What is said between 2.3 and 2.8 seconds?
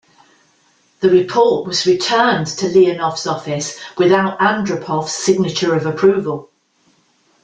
to